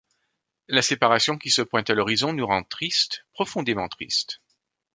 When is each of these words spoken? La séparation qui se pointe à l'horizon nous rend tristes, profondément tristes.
La 0.67 0.81
séparation 0.81 1.37
qui 1.37 1.51
se 1.51 1.61
pointe 1.61 1.91
à 1.91 1.93
l'horizon 1.93 2.33
nous 2.33 2.43
rend 2.47 2.63
tristes, 2.63 3.23
profondément 3.33 3.87
tristes. 3.87 4.41